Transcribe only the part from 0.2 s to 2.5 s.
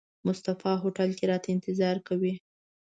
مصطفی هوټل کې راته انتظار کوي.